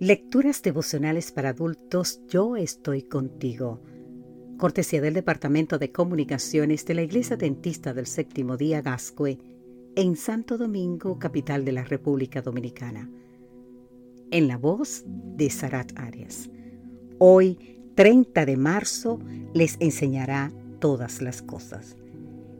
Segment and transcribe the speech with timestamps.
[0.00, 3.82] Lecturas devocionales para adultos Yo estoy contigo.
[4.56, 9.38] Cortesía del Departamento de Comunicaciones de la Iglesia Dentista del Séptimo Día Gascue
[9.96, 13.10] en Santo Domingo, capital de la República Dominicana.
[14.30, 16.48] En la voz de Sarat Arias.
[17.18, 17.58] Hoy,
[17.96, 19.18] 30 de marzo,
[19.52, 21.96] les enseñará todas las cosas.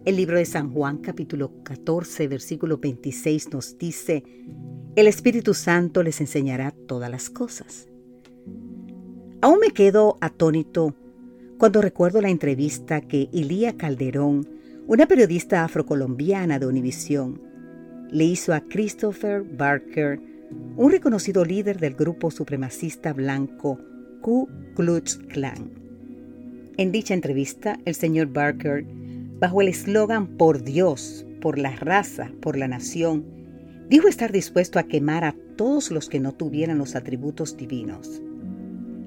[0.04, 4.24] El libro de San Juan capítulo 14 versículo 26 nos dice,
[4.96, 7.88] el Espíritu Santo les enseñará todas las cosas.
[9.40, 10.94] Aún me quedo atónito
[11.58, 14.48] cuando recuerdo la entrevista que Ilía Calderón,
[14.86, 17.40] una periodista afrocolombiana de Univisión,
[18.10, 20.20] le hizo a Christopher Barker,
[20.76, 23.78] un reconocido líder del grupo supremacista blanco
[24.22, 25.70] Ku Klux Klan.
[26.76, 28.86] En dicha entrevista, el señor Barker,
[29.40, 33.37] bajo el eslogan Por Dios, por la raza, por la nación,
[33.88, 38.20] Dijo estar dispuesto a quemar a todos los que no tuvieran los atributos divinos.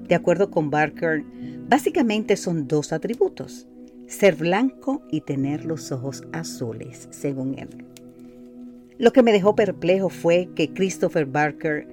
[0.08, 1.22] De acuerdo con Barker,
[1.68, 3.68] básicamente son dos atributos,
[4.08, 7.68] ser blanco y tener los ojos azules, según él.
[8.98, 11.86] Lo que me dejó perplejo fue que Christopher Barker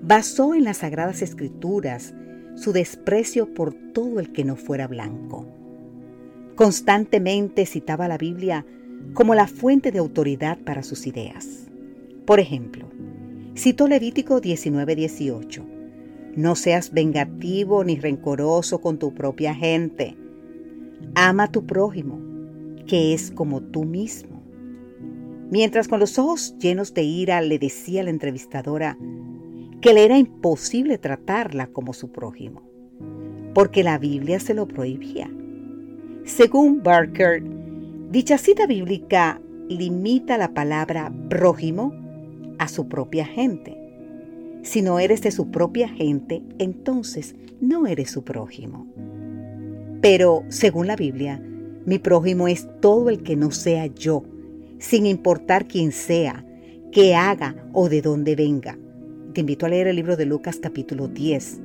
[0.00, 2.14] basó en las Sagradas Escrituras
[2.54, 5.46] su desprecio por todo el que no fuera blanco.
[6.54, 8.66] Constantemente citaba la Biblia
[9.14, 11.69] como la fuente de autoridad para sus ideas.
[12.30, 12.86] Por ejemplo,
[13.56, 15.64] citó Levítico 19:18.
[16.36, 20.16] No seas vengativo ni rencoroso con tu propia gente.
[21.16, 22.20] Ama a tu prójimo,
[22.86, 24.44] que es como tú mismo.
[25.50, 28.96] Mientras con los ojos llenos de ira le decía a la entrevistadora
[29.80, 32.62] que le era imposible tratarla como su prójimo,
[33.54, 35.28] porque la Biblia se lo prohibía.
[36.22, 37.42] Según Barker,
[38.12, 42.00] dicha cita bíblica limita la palabra prójimo
[42.60, 43.74] a su propia gente.
[44.62, 48.86] Si no eres de su propia gente, entonces no eres su prójimo.
[50.02, 51.42] Pero, según la Biblia,
[51.86, 54.24] mi prójimo es todo el que no sea yo,
[54.78, 56.44] sin importar quién sea,
[56.92, 58.78] qué haga o de dónde venga.
[59.32, 61.60] Te invito a leer el libro de Lucas capítulo 10.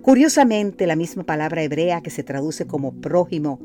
[0.00, 3.60] Curiosamente, la misma palabra hebrea que se traduce como prójimo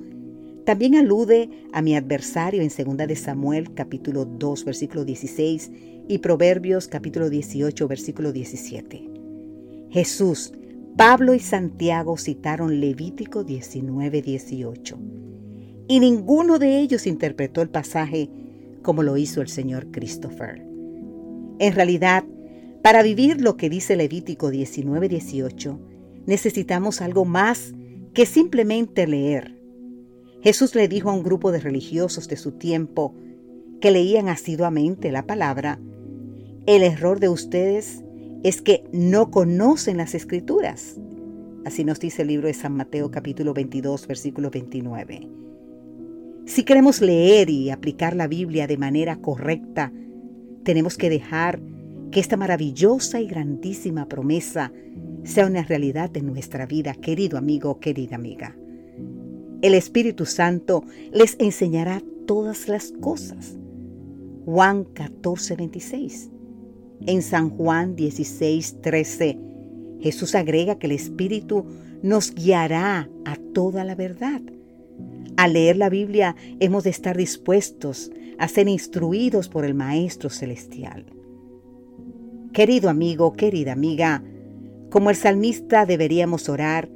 [0.69, 5.71] también alude a mi adversario en 2 de Samuel capítulo 2 versículo 16
[6.07, 9.09] y Proverbios capítulo 18 versículo 17.
[9.89, 10.53] Jesús,
[10.95, 14.99] Pablo y Santiago citaron Levítico 19 18
[15.87, 18.29] y ninguno de ellos interpretó el pasaje
[18.83, 20.63] como lo hizo el señor Christopher.
[21.57, 22.25] En realidad,
[22.83, 25.79] para vivir lo que dice Levítico 19 18,
[26.27, 27.73] necesitamos algo más
[28.13, 29.58] que simplemente leer
[30.41, 33.13] Jesús le dijo a un grupo de religiosos de su tiempo
[33.81, 35.79] que leían asiduamente la palabra,
[36.65, 38.03] el error de ustedes
[38.43, 40.97] es que no conocen las escrituras.
[41.65, 45.27] Así nos dice el libro de San Mateo capítulo 22 versículo 29.
[46.45, 49.91] Si queremos leer y aplicar la Biblia de manera correcta,
[50.63, 51.59] tenemos que dejar
[52.11, 54.71] que esta maravillosa y grandísima promesa
[55.23, 58.55] sea una realidad en nuestra vida, querido amigo, querida amiga.
[59.61, 63.57] El Espíritu Santo les enseñará todas las cosas.
[64.45, 66.29] Juan 14, 26.
[67.07, 69.37] En San Juan 16, 13,
[69.99, 71.65] Jesús agrega que el Espíritu
[72.01, 74.41] nos guiará a toda la verdad.
[75.35, 81.05] Al leer la Biblia hemos de estar dispuestos a ser instruidos por el Maestro Celestial.
[82.53, 84.23] Querido amigo, querida amiga,
[84.89, 86.89] como el salmista deberíamos orar,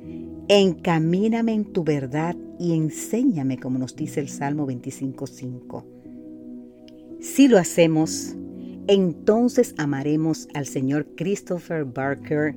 [0.47, 5.83] encamíname en tu verdad y enséñame, como nos dice el Salmo 25.5.
[7.19, 8.37] Si lo hacemos,
[8.87, 12.55] entonces amaremos al señor Christopher Barker,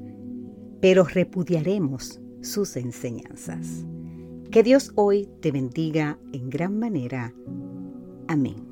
[0.81, 3.85] pero repudiaremos sus enseñanzas.
[4.53, 7.35] Que Dios hoy te bendiga en gran manera.
[8.29, 8.66] Amén.